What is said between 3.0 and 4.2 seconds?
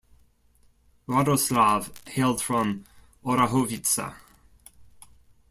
Orahovica.